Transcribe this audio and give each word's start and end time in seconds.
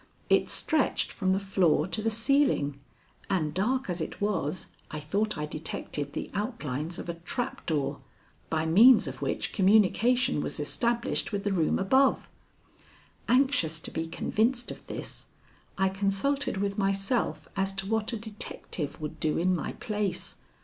It 0.31 0.49
stretched 0.49 1.11
from 1.13 1.31
the 1.31 1.39
floor 1.39 1.85
to 1.85 2.01
the 2.01 2.09
ceiling, 2.09 2.79
and 3.29 3.53
dark 3.53 3.87
as 3.87 4.01
it 4.01 4.19
was 4.19 4.65
I 4.89 4.99
thought 4.99 5.37
I 5.37 5.45
detected 5.45 6.13
the 6.13 6.31
outlines 6.33 6.97
of 6.97 7.07
a 7.07 7.13
trap 7.19 7.63
door 7.67 7.99
by 8.49 8.65
means 8.65 9.05
of 9.05 9.21
which 9.21 9.53
communication 9.53 10.41
was 10.41 10.59
established 10.59 11.31
with 11.31 11.43
the 11.43 11.53
room 11.53 11.77
above. 11.77 12.27
Anxious 13.27 13.79
to 13.81 13.91
be 13.91 14.07
convinced 14.07 14.71
of 14.71 14.87
this, 14.87 15.27
I 15.77 15.87
consulted 15.89 16.57
with 16.57 16.79
myself 16.79 17.47
as 17.55 17.71
to 17.73 17.85
what 17.85 18.11
a 18.11 18.17
detective 18.17 19.01
would 19.01 19.19
do 19.19 19.37
in 19.37 19.55
my 19.55 19.73
place. 19.73 20.37